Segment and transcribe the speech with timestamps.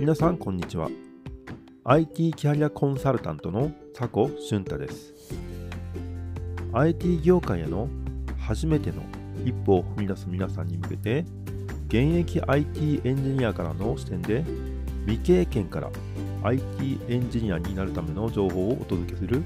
[0.00, 0.88] 皆さんこんにちは。
[1.84, 5.12] IT キャリアコンサルタントの佐古俊太です。
[6.72, 7.86] IT 業界への
[8.38, 9.02] 初めての
[9.44, 11.26] 一歩を踏み出す皆さんに向けて
[11.88, 14.42] 現役 IT エンジニアからの視点で
[15.04, 15.90] 未経験から
[16.44, 19.42] IT エンジニアになるための情報をお届けする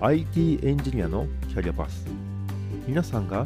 [0.00, 2.06] IT エンジニアのキャリアパス。
[2.86, 3.44] 皆さんが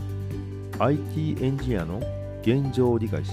[0.79, 2.03] IT エンジニアの
[2.43, 3.33] 現状を理解し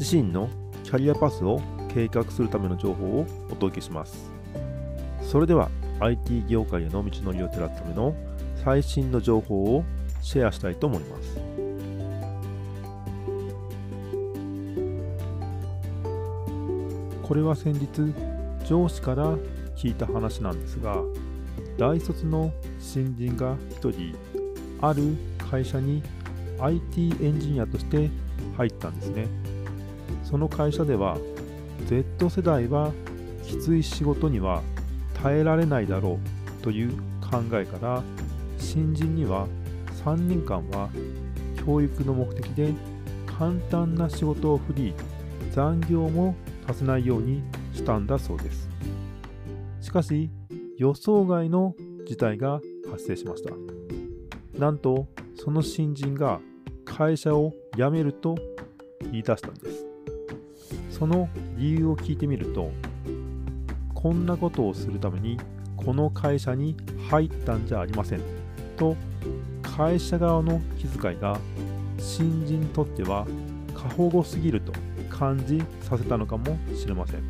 [0.00, 0.50] 自身の
[0.82, 1.62] キャリアパスを
[1.94, 4.30] 計画するための情報をお届けします。
[5.22, 5.70] それでは
[6.00, 8.14] IT 業界への道のりを照らすための
[8.64, 9.84] 最新の情報を
[10.20, 11.38] シェアしたいと思います。
[17.22, 17.88] これは先日
[18.66, 19.36] 上司から
[19.76, 21.02] 聞いた話なんですが
[21.78, 24.14] 大卒の新人が1人
[24.80, 25.16] ある
[25.50, 26.02] 会社に
[26.60, 28.10] IT エンジニアとして
[28.56, 29.28] 入ったんですね。
[30.22, 31.16] その会社では
[31.86, 32.92] Z 世代は
[33.44, 34.62] きつい仕事には
[35.22, 36.18] 耐えられないだろ
[36.60, 38.02] うという考えから
[38.58, 39.46] 新人には
[40.04, 40.88] 3年間は
[41.64, 42.72] 教育の目的で
[43.26, 44.94] 簡単な仕事を振り
[45.52, 46.34] 残業も
[46.66, 47.42] させないように
[47.74, 48.68] したんだそうです。
[49.80, 50.30] しかし
[50.78, 51.74] 予想外の
[52.06, 53.52] 事態が発生しました。
[54.58, 56.40] なんとその新人が
[56.84, 58.36] 会社を辞めると
[59.10, 59.86] 言い出したんです。
[60.90, 61.28] その
[61.62, 62.72] 理由を聞いてみると
[63.94, 65.38] こんなことをするために
[65.76, 66.76] この会社に
[67.08, 68.20] 入ったんじゃありません。
[68.76, 68.96] と
[69.62, 71.38] 会社側の気遣いが
[71.98, 73.28] 新人にとっては
[73.74, 74.72] 過保護すぎると
[75.08, 77.22] 感じさせたのかもしれません。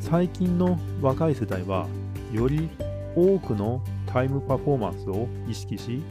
[0.00, 1.86] 最近の若い世代は
[2.32, 2.70] より
[3.14, 6.02] 多くのタイムパフォーマンスを意識し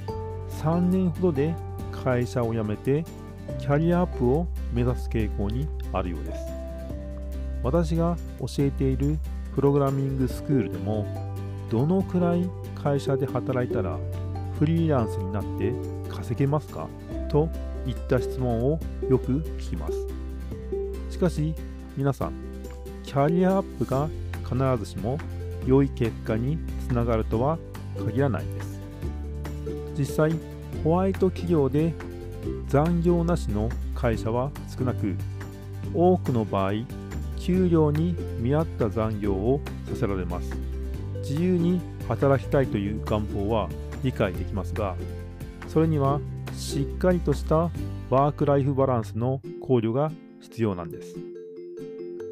[0.62, 1.56] 3年ほどで
[1.92, 3.04] 会社を辞めて
[3.58, 6.57] キャリアアップを目指す傾向にあるようです。
[7.68, 9.20] 私が教えている
[9.54, 11.05] プログラミングスクールでも
[11.70, 12.50] どのくらい
[12.82, 13.98] 会社で働いたら
[14.58, 15.73] フリーランスになって
[16.10, 16.88] 稼げますか？
[17.30, 17.50] と
[17.86, 18.80] いった質問を
[19.10, 20.08] よく聞きます。
[21.10, 21.54] しかし
[21.98, 22.33] 皆さん
[23.04, 24.08] キャリアアップが
[24.45, 25.17] 必ずしも
[25.66, 26.58] 良い結果に
[26.88, 27.58] つながるとは
[27.98, 28.80] 限らないです。
[29.98, 30.32] 実際
[30.86, 31.94] ホワイト企業で
[32.70, 35.17] 残業なしの会社は少なく
[35.94, 36.72] 多くの場合
[37.39, 40.67] 給料に見合った残業をさせられます。
[41.27, 43.67] 自由に働きたいという願望は
[44.03, 44.95] 理解できますが
[45.67, 46.21] それには
[46.53, 47.70] しっかりとした
[48.09, 51.15] ワークライフバランスの考慮が必要なんです。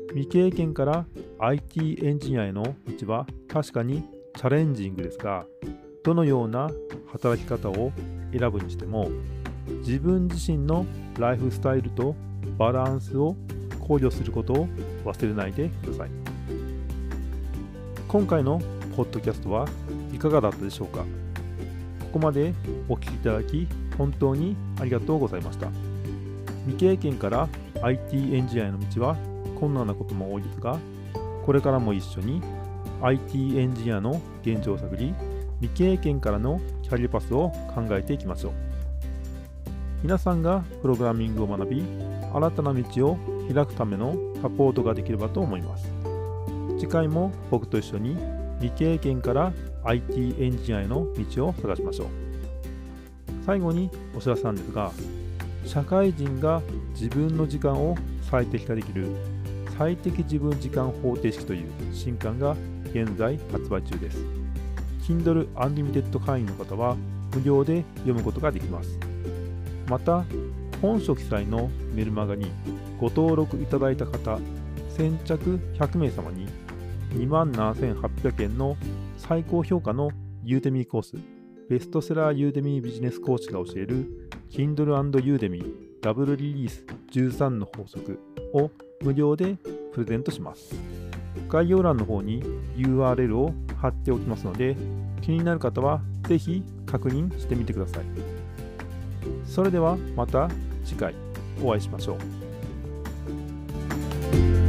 [0.10, 1.06] 未経験から
[1.40, 2.64] IT エンジニアへの
[3.00, 4.04] 道は確かに
[4.38, 5.46] チャレンジングですが
[6.06, 6.70] どのような
[7.12, 7.92] 働き方を
[8.32, 9.10] 選ぶにしても
[9.80, 10.86] 自分自身の
[11.20, 12.16] ライフスタイルと
[12.58, 13.36] バランスを
[13.88, 14.68] 考慮することを
[15.04, 16.10] 忘れないでください。
[18.08, 18.62] 今回の
[18.96, 19.68] ポッドキャストは
[20.14, 21.00] いかがだったでしょうか？
[21.00, 21.06] こ
[22.14, 22.54] こまで
[22.88, 25.70] お聴きいただき本当にありがとうございました。
[26.66, 27.50] 未経験から
[27.82, 29.18] IT エンジニアへの道は
[29.60, 30.80] 困難なことも多いですが
[31.46, 32.42] これからも一緒に
[33.02, 35.14] IT エンジニアの現状を探り
[35.62, 38.54] 未経験からのキャリアパスを考えていきましょう。
[40.02, 41.84] 皆さんがプログラミングを学び
[42.34, 43.18] 新たな道を
[43.54, 45.92] 開くためのサポートができればと思います。
[46.80, 48.18] 次回も僕と一緒に
[48.60, 52.08] 未経験から IT エンジニアへの道を探しましょう。
[53.46, 54.92] 最後にお知らせなんですが
[55.66, 56.62] 社会人が
[56.94, 59.08] 自分の時間を最適化できる
[59.78, 62.56] 最適自分時間方程式という新刊が
[62.92, 64.18] 現在発売中です。
[65.04, 66.96] Kindle Unlimited 会員の方は
[67.34, 68.98] 無料で読むことができます。
[69.88, 70.24] また
[70.82, 72.52] 本書記載のメルマガに
[73.00, 74.40] ご登録いただいた方
[74.90, 76.48] 先着100名様に
[77.12, 78.78] 2万7800円の
[79.18, 80.12] 最高評価の
[80.44, 81.16] ユーデミーコース
[81.70, 88.20] ベストセラーユーデミービジネスコーチが教える Kindle Udemy ダブルリリース13の法則
[88.54, 88.70] を
[89.02, 89.58] 無料で
[89.92, 90.76] プレゼントします。
[91.50, 92.44] 概要欄の方に
[92.78, 94.78] URL を貼っておきますので、
[95.22, 98.04] 気になる方はぜひ確認してみてください。
[99.48, 100.48] それではまた
[100.84, 101.16] 次回
[101.64, 102.45] お会いしましょう。
[104.36, 104.65] thank you